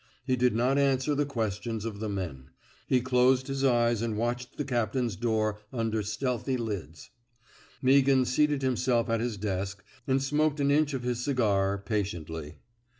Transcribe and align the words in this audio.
He 0.25 0.35
did 0.35 0.55
not 0.55 0.79
answer 0.79 1.13
the 1.13 1.27
questions 1.27 1.85
of 1.85 1.99
the 1.99 2.09
men. 2.09 2.49
He 2.87 3.01
closed 3.01 3.45
his 3.45 3.63
eyes 3.63 4.01
and 4.01 4.17
watched 4.17 4.57
the 4.57 4.65
captain's 4.65 5.15
door 5.15 5.59
under 5.71 6.01
stealthy 6.01 6.57
lids. 6.57 7.11
Meaghan 7.83 8.25
seated 8.25 8.63
himself 8.63 9.11
at 9.11 9.19
his 9.19 9.37
desk 9.37 9.83
and 10.07 10.19
smoked 10.23 10.59
an 10.59 10.71
inch 10.71 10.95
of 10.95 11.03
his 11.03 11.23
cigar, 11.23 11.77
patiently. 11.77 12.55